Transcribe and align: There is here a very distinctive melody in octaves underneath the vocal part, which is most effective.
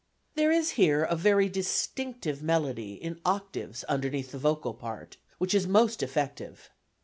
There 0.33 0.49
is 0.49 0.71
here 0.81 1.03
a 1.03 1.15
very 1.15 1.47
distinctive 1.47 2.41
melody 2.41 2.95
in 2.95 3.21
octaves 3.23 3.83
underneath 3.83 4.31
the 4.31 4.39
vocal 4.39 4.73
part, 4.73 5.17
which 5.37 5.53
is 5.53 5.67
most 5.67 6.01
effective. 6.01 6.71